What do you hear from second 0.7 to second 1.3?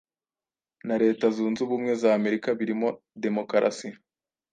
na Leta